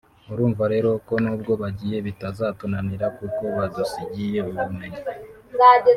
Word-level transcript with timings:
urumva 0.31 0.63
rero 0.73 0.89
ko 1.07 1.13
nubwo 1.23 1.51
bagiye 1.61 1.97
bitazatunanira 2.07 3.05
kuko 3.17 3.43
badusigiye 3.57 4.39
ubumenyi 4.51 4.99